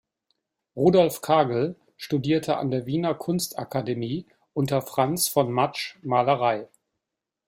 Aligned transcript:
Rudolf 0.75 1.21
Kargl 1.21 1.75
studierte 1.95 2.57
an 2.57 2.71
der 2.71 2.87
Wiener 2.87 3.13
Kunstakademie 3.13 4.25
unter 4.53 4.81
Franz 4.81 5.27
von 5.27 5.51
Matsch 5.51 5.97
Malerei. 6.01 6.67